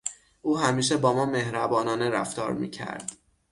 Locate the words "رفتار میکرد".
2.09-3.17